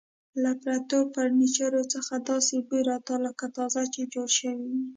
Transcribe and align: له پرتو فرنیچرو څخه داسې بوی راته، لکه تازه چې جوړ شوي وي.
له 0.43 0.51
پرتو 0.63 0.97
فرنیچرو 1.13 1.83
څخه 1.93 2.13
داسې 2.29 2.55
بوی 2.67 2.81
راته، 2.91 3.15
لکه 3.25 3.45
تازه 3.57 3.81
چې 3.93 4.01
جوړ 4.13 4.27
شوي 4.39 4.61
وي. 4.71 4.83